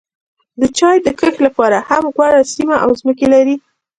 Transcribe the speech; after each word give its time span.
د 0.59 0.61
چای 0.77 0.97
د 1.03 1.07
کښت 1.19 1.39
لپاره 1.47 1.77
هم 1.89 2.03
غوره 2.15 2.41
سیمې 2.53 2.77
او 2.83 2.89
ځمکې 2.99 3.27
لري. 3.33 3.55